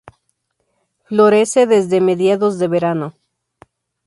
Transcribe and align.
Florece 1.03 1.67
desde 1.67 2.01
mediados 2.01 2.57
de 2.57 2.67
verano. 2.67 3.13